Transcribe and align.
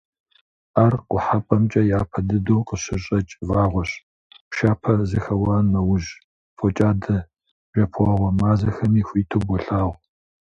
Ар 0.83 0.93
Къухьэпӏэмкӏэ 1.09 1.81
япэ 1.97 2.19
дыдэу 2.27 2.61
къыщыщӏэкӏ 2.67 3.33
вагъуэщ, 3.47 3.91
пшапэ 4.49 4.93
зэхэуа 5.09 5.57
нэужь, 5.71 6.09
фокӏадэ-жэпуэгъуэ 6.57 8.29
мазэхэми 8.39 9.01
хуиту 9.07 9.41
болъагъу. 9.47 9.93